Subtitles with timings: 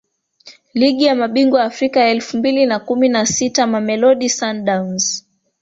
[0.73, 5.25] Ligi ya Mabingwa Afrika elfu mbili na kumi na sita Mamelodi Sundowns